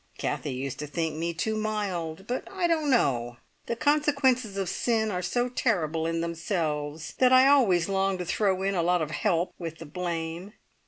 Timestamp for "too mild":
1.31-2.25